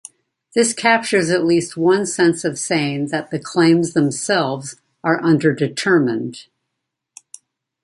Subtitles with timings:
[0.55, 6.45] This captures at least one sense of saying that the claims themselves are underdetermined.